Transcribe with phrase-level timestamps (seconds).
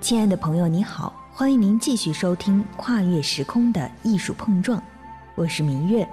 [0.00, 4.78] 亲爱的朋友，你好，欢迎您继续收听《跨越时空的艺术碰撞》，
[5.34, 6.08] 我是明月。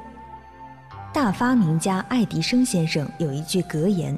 [1.13, 4.18] 大发明家爱迪生先生有一句格言，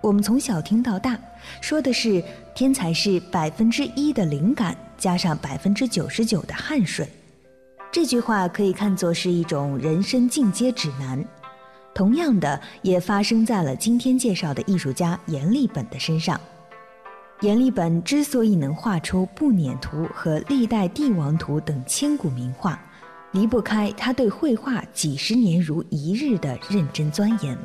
[0.00, 1.18] 我们从小听到大，
[1.60, 2.22] 说的是
[2.54, 7.08] 天才是百分之一的灵感加上百分之九十九的汗水。
[7.90, 11.24] 这句话可以看作是一种人生进阶指南。
[11.94, 16.38] 同样的，也发生在了今天介绍的艺术家阎立本的身上。
[17.40, 22.80] 阎立本之所以能画出《步辇图》和《历代帝王图》等千古名画，
[23.32, 27.58] 离不开他对绘画几十年如一日的认真钻研。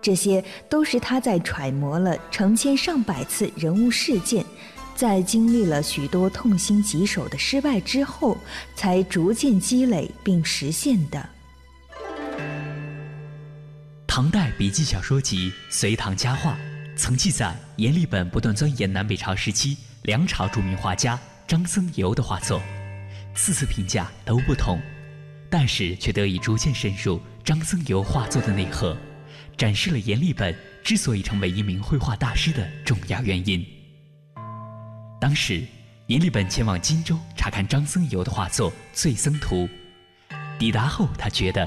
[0.00, 4.44] 这些都是他在揣摩了成千上百次人物事件，
[4.96, 8.36] 在经历了许多痛心疾首的失败之后，
[8.74, 11.28] 才逐渐积累并实现的。
[14.06, 16.56] 唐代笔记小说集《隋唐佳话》。
[16.98, 22.60] 曾记载，阎立本不断钻研南北朝时期梁朝著名画家张僧繇的画作，
[23.36, 24.82] 四次评价都不同，
[25.48, 28.96] 但是却得以逐渐深入张僧繇画作的内核，
[29.56, 33.64] 展示了阎立本之所以成为一名绘画大师的重要原因。
[35.20, 35.64] 当时，
[36.08, 39.68] 阎立本前往荆州查看张僧繇的画作《醉僧图》，
[40.58, 41.66] 抵达后，他觉得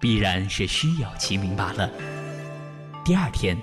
[0.00, 1.90] 必然是虚有其名罢了。
[3.04, 3.54] 第二天。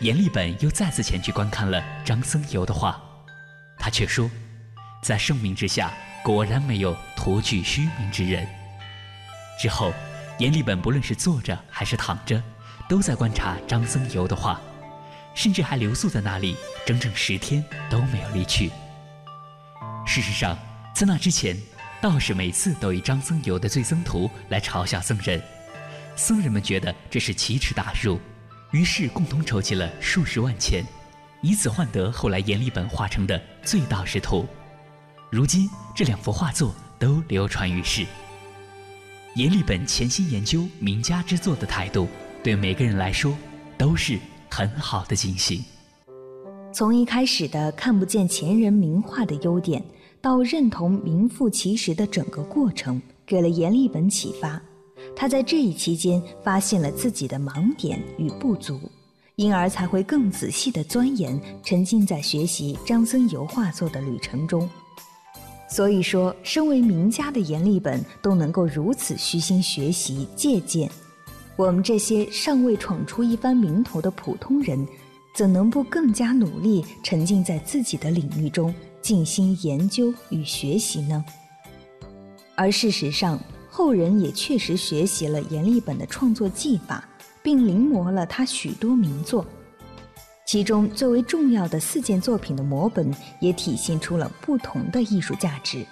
[0.00, 3.00] 阎立本又再次前去观看了张僧繇的画，
[3.78, 4.30] 他却说，
[5.02, 8.46] 在盛名之下，果然没有徒具虚名之人。
[9.60, 9.92] 之后，
[10.38, 12.40] 阎立本不论是坐着还是躺着，
[12.88, 14.60] 都在观察张僧繇的画，
[15.34, 18.70] 甚至还留宿在那里整整十天都没有离去。
[20.06, 20.56] 事实上，
[20.94, 21.60] 在那之前，
[22.00, 25.42] 道士每次都以张僧繇的《醉僧图》来嘲笑僧人，
[26.14, 28.20] 僧人们觉得这是奇耻大辱。
[28.70, 30.84] 于是共同筹集了数十万钱，
[31.40, 34.42] 以此换得后来阎立本画成的《醉道士图》。
[35.30, 38.04] 如今这两幅画作都流传于世。
[39.36, 42.08] 阎立本潜心研究名家之作的态度，
[42.42, 43.34] 对每个人来说
[43.78, 44.18] 都是
[44.50, 45.64] 很好的警醒。
[46.70, 49.82] 从一开始的看不见前人名画的优点，
[50.20, 54.60] 到认同名副其实的整个过程，给了阎立本启发。
[55.20, 58.78] 他在这一期间发现了自己的盲点与不足，
[59.34, 64.70] 因而才会更仔细的钻研，沉浸在学习张僧繇画作的旅程中。
[65.68, 70.88] 所以说，身为名家的阎立本都能够如此虚心学习借鉴，
[71.56, 74.86] 我们这些尚未闯出一番名头的普通人，
[75.34, 81.24] 怎能不更加努力，沉浸在自己的领域中，静心研究与学习呢？
[82.54, 83.36] 而事实上，
[83.78, 87.08] 后人也确实学习了阎立本的创作技法，
[87.44, 89.46] 并临摹了他许多名作。
[90.44, 95.86] 其中最为重要的四件作品的摹本，也体现出了不同的艺术价值。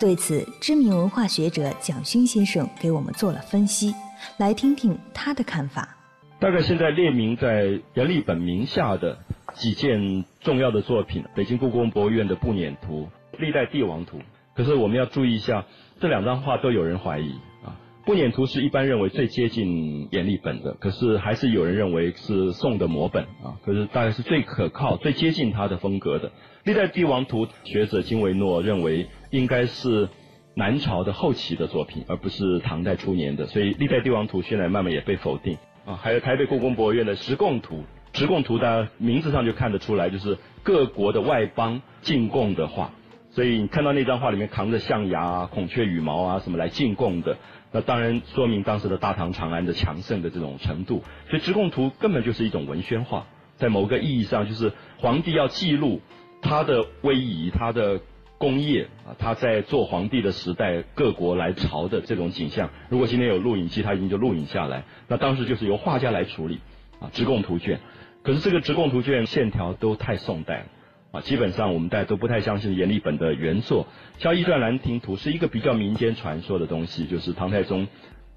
[0.00, 3.94] 对此，知名文化学者蒋勋先生给我们做了分析，
[4.36, 5.96] 来听听他的看法。
[6.40, 9.16] 大概现在列明在阎立本名下的
[9.54, 13.08] 几件重要的作品：北京故宫博物院的《步辇图》、
[13.40, 14.18] 《历代帝王图》。
[14.56, 15.64] 可是我们要注意一下，
[16.00, 17.30] 这两张画都有人怀疑
[17.64, 17.76] 啊。
[18.04, 23.56] 步辇图是一般认为最接近阎立本的，可是还是有人认为是宋的摹本啊。
[23.64, 26.30] 可是大概是最可靠、最接近他的风格的。
[26.64, 30.08] 历代帝王图学者金维诺认为应该是
[30.54, 35.94] 南朝的后期的作品，而不是唐代初年的，所以历代帝王图现在慢慢也被否定啊。
[35.96, 42.92] 还有台北故宫博物院的石贡图，石贡图大家名字上就看得出来，就是各国的外邦进贡的画。
[43.34, 47.36] 所以你看到那张画里面扛着象牙啊、孔雀羽毛啊什么来进贡的，
[47.72, 51.02] 那当然说明当时的大唐长安的强盛的这种程度。
[51.28, 56.00] 所以《直贡图》根本就是一种文宣画，在某个意义上就是皇帝要记录
[56.42, 58.00] 他的威仪、他的
[58.38, 62.70] 功业啊，他在做皇帝的时代各国来朝的这种景象。
[62.88, 64.84] 如果今天有录影机，他已经就录影下来。
[65.08, 66.60] 那当时就是由画家来处理
[67.00, 67.78] 啊，《直贡图卷》。
[68.22, 70.66] 可是这个《直贡图卷》线条都太宋代了。
[71.14, 73.86] 啊，基本上我们大家都不太相信阎立本的原作。
[74.18, 77.86] 像《易传兰亭图》是一个比较民间传说的东西，就是唐太宗，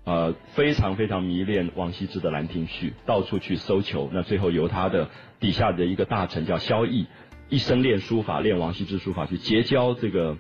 [0.04, 4.12] 呃，非常非常迷恋王羲之的《兰亭序》，到处去搜求。
[4.14, 5.10] 那最后由他的
[5.40, 7.08] 底下的一个大臣叫萧绎，
[7.50, 10.38] 一生练书法，练王羲之书法，去结交这个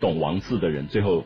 [0.00, 1.24] 懂王字的人，最后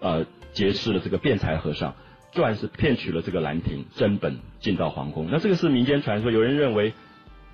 [0.00, 1.94] 呃结识了这个辩才和尚，
[2.34, 5.28] 撰是骗取了这个《兰亭》真本，进到皇宫。
[5.30, 6.94] 那这个是民间传说，有人认为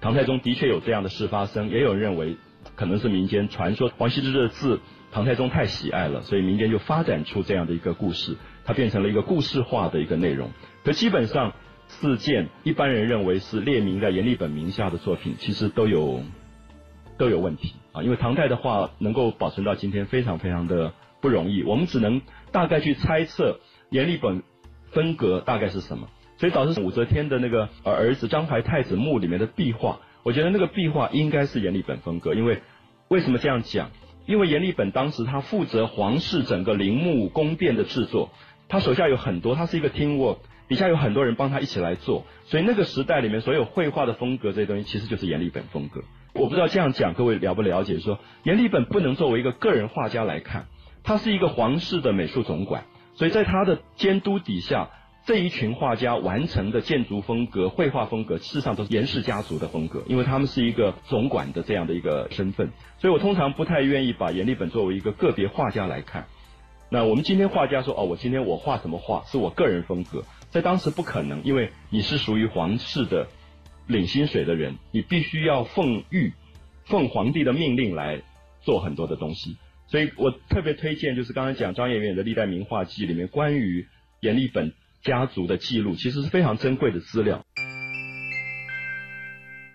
[0.01, 2.37] 唐太宗的确有这样的事发生，也有人认为。
[2.75, 4.81] 可能是民间传说，王羲之的字
[5.13, 10.51] 唐太宗太喜爱了，所以民间就发展出这样的一个故事，它变成了一个故事化的一个内容。
[10.85, 11.55] 可基本上
[11.87, 16.21] 四件一般人认为是列名在阎立本名下的作品，其实都有
[17.19, 18.03] 都有问题啊。
[18.03, 20.93] 因为唐代的画能够保存到今天，非常非常的
[21.23, 21.63] 不容易。
[21.63, 22.21] 我们只能
[22.51, 23.61] 大概去猜测
[23.91, 24.43] 阎立本
[24.91, 26.09] 风格大概是什么，
[26.39, 32.35] 所以导致武则天的那个儿子张怀太子墓里面的壁画，我觉得那个壁画应该是阎立本风格。
[32.35, 32.63] 因为
[33.09, 33.91] 为什么这样讲？
[34.27, 38.31] 因为阎立本当时他负责皇室整个陵墓宫殿的制作，
[38.69, 40.39] 他手下有很多，他是一个 team work。
[40.69, 46.03] 底下有很多人帮他一起来做，所以那个时代里面所有绘画的风格这些东西，其实就是阎立本风格。
[46.35, 48.01] 我不知道这样讲各位了不了解？
[48.01, 50.67] 说阎立本不能作为一个个人画家来看，
[51.05, 52.83] 他是一个皇室的美术总管，
[53.15, 54.91] 所以在他的监督底下，
[55.27, 62.71] 这一群画家完成的建筑风格、绘画风格，事实上都是严氏家族的风格，因为他们是一个总管的这样的一个身份。
[62.99, 66.29] 所以我通常不太愿意把阎立本作为一个个别画家来看。
[66.91, 70.23] 那我们今天画家说，哦，我今天我画什么画是我个人风格。
[70.51, 73.27] 在当时不可能，因为你是属于皇室的
[73.89, 76.35] 领薪水的人，你必须要奉御、
[76.85, 78.23] 奉皇帝的命令来
[78.61, 79.57] 做很多的东西。
[79.89, 83.89] 所以我特别推荐，就是刚才讲张彦远的《历代名画记》里面关于
[84.21, 84.73] 阎立本
[85.07, 87.41] 家族的记录，其实是非常珍贵的资料。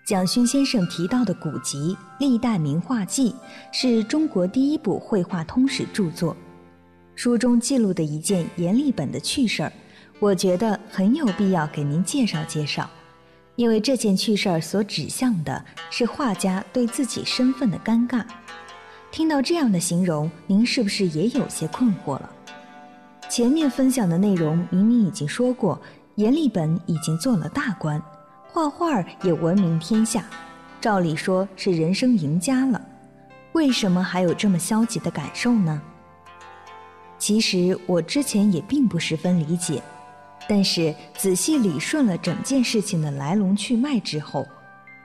[0.04, 3.30] 蒋勋先生提到的古籍《历代名画记》
[3.72, 6.36] 是中国第一部绘画通史著作，
[7.14, 9.72] 书中记录的一件阎立本的趣事儿。
[10.18, 12.90] 我觉得很有必要给您介绍介绍，
[13.56, 18.24] 因为这件趣事儿所指向的是画家对自己身份的尴尬。
[19.10, 22.30] 听到这样的形容，您是不是也有些困惑了？
[23.32, 25.80] 前面分享的内容明明已经说过，
[26.16, 27.98] 阎立本已经做了大官，
[28.46, 30.22] 画画也闻名天下，
[30.82, 32.78] 照理说是人生赢家了，
[33.52, 35.80] 为什么还有这么消极的感受呢？
[37.18, 39.82] 其实我之前也并不十分理解。
[40.46, 44.46] 但是仔细理顺了整件事情的来龙去脉之后，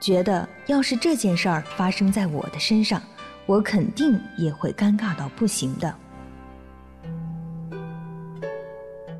[0.02, 3.00] 觉得要是这件事儿发生在我的身上，
[3.46, 5.94] 我肯定也会尴尬到不行的。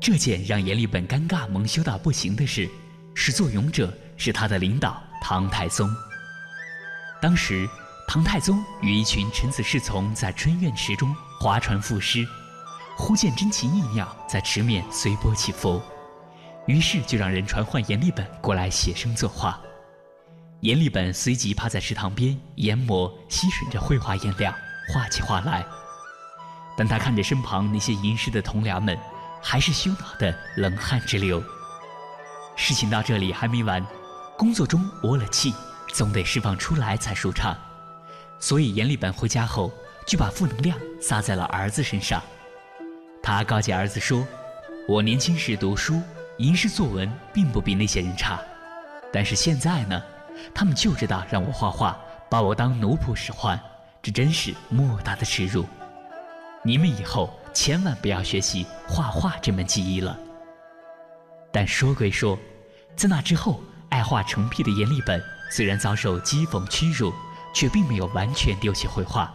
[0.01, 2.69] 这件让阎立本尴尬蒙羞到不行的事，
[3.13, 5.89] 始作俑者是他的领导唐太宗。
[7.21, 7.67] 当时，
[8.07, 12.25] 唐太宗与一群臣子侍从在春院池中划船赋诗，
[12.95, 15.81] 忽见珍禽异鸟在池面随波起伏。
[16.65, 19.59] 于是就让人传唤阎立本过来写生作画。
[20.61, 24.53] 阎立本随即趴在池塘边研磨吸吮着绘画颜料，
[24.93, 25.65] 画起画来。
[26.77, 28.97] 但他看着身旁那些吟诗的同僚们，
[29.41, 31.43] 还是羞恼的冷汗直流。
[32.55, 33.85] 事情到这里还没完，
[34.37, 35.53] 工作中窝了气，
[35.93, 37.57] 总得释放出来才舒畅。
[38.39, 39.71] 所以阎立本回家后
[40.05, 42.21] 就把负能量撒在了儿子身上。
[43.21, 44.25] 他告诫儿子说
[44.87, 46.01] ：“我年轻时读书。”
[46.39, 48.39] 吟诗作文并不比那些人差，
[49.11, 50.01] 但是现在呢，
[50.55, 51.99] 他们就知道让我画画，
[52.29, 53.59] 把我当奴仆使唤，
[54.01, 55.65] 这真是莫大的耻辱。
[56.63, 60.17] 你们以后千万不要学习画画这门技艺了。
[61.51, 62.37] 但说归说，
[62.95, 67.13] 在那之后，爱画成癖的阎立本虽然遭受讥讽屈辱，
[67.53, 69.33] 却并没有完全丢弃绘画，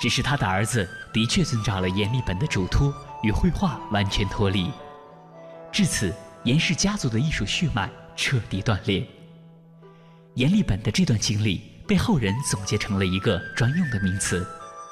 [0.00, 2.92] 只是他的儿子的确遵照了阎立本的嘱托，
[3.22, 4.70] 与绘画完全脱离。
[5.72, 6.14] 至此。
[6.44, 9.06] 严氏家族的艺术血脉彻底断裂。
[10.36, 14.42] 阎立本的这段经历被后人总结成了一个专用的名词，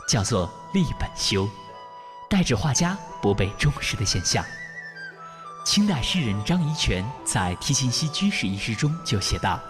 [0.06, 1.48] 叫做“立本修”，
[2.28, 4.44] 代指画家不被重视的现象。
[5.64, 9.60] 清代诗人张宜泉在《题琴西居士》一诗中就写道：“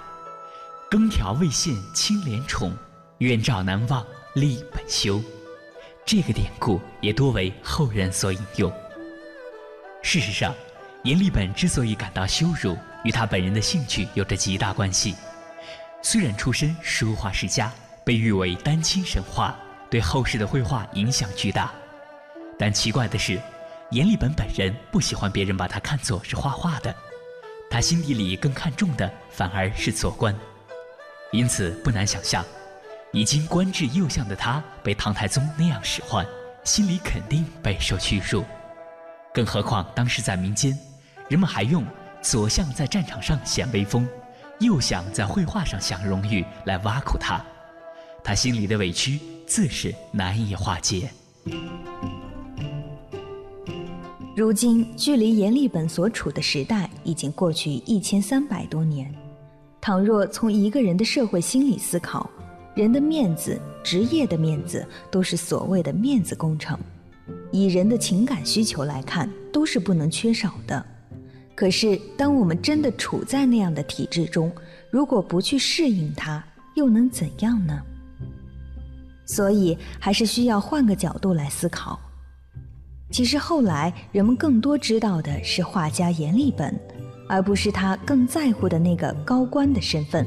[0.90, 2.76] 耕条未现青莲宠，
[3.18, 5.22] 远照难忘立本修。”
[6.04, 8.72] 这个典故也多为后人所引用。
[10.02, 10.54] 事实上。
[11.04, 15.14] 阎立本之所以感到羞辱，与他本人的兴趣有着极大关系。
[16.02, 17.72] 虽然出身书画世家，
[18.04, 19.56] 被誉为丹青神话，
[19.88, 21.72] 对后世的绘画影响巨大，
[22.58, 23.40] 但奇怪的是，
[23.90, 26.94] 阎立本本人不喜欢别人把他看作是画画的，
[27.70, 30.34] 他心底里更看重的反而是做官。
[31.30, 32.44] 因此，不难想象，
[33.12, 36.26] 已经官至右相的他被唐太宗那样使唤，
[36.64, 38.44] 心里肯定备受屈辱。
[39.32, 40.76] 更何况当时在民间。
[41.28, 41.84] 人们还用
[42.22, 44.08] 左相在战场上显威风，
[44.60, 47.44] 右相在绘画上享荣誉来挖苦他，
[48.24, 51.10] 他心里的委屈自是难以化解。
[54.38, 59.12] 如今，距离阎立本所处的时代已经过去一千三百多年。
[59.80, 62.30] 倘若从一个人的社会心理思考，
[62.76, 66.78] 人的面子、职业的面子都是所谓的面子工程，
[67.50, 70.86] 以人的情感需求来看，都是不能缺少的。
[71.56, 74.52] 可是，当我们真的处在那样的体制中，
[74.88, 76.40] 如果不去适应它，
[76.76, 77.76] 又能怎样呢？
[79.26, 81.98] 所以还是需要换个角度来思考。
[83.10, 86.78] 其实后来人们更多知道的是画家阎立本，
[87.28, 90.26] 而不是他更在乎的那个高官的身份。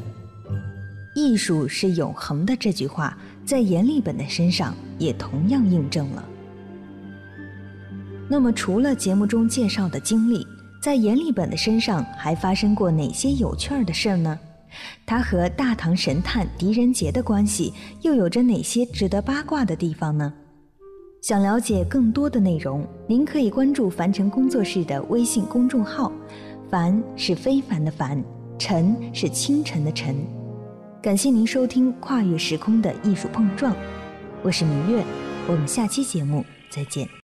[1.14, 6.26] 艺术是永恒的这句话，在阎立本的身上也同样印证了。
[8.28, 10.48] 那么，除了节目中介绍的经历，
[10.82, 14.40] 在阎立本的身上还发生过哪些有趣儿的事儿呢？
[15.06, 20.34] 他和大唐神探狄仁杰的关系又有着哪些值得八卦的地方呢？
[21.22, 26.12] 想了解更多的内容，您可以关注凡尘工作室的微信公众号，
[26.68, 28.24] 凡是非凡的凡，
[28.58, 30.16] 尘是清晨的晨。
[31.00, 33.76] 感谢您收听跨越时空的艺术碰撞，
[34.42, 35.04] 我是明月，
[35.48, 37.21] 我们下期节目再见。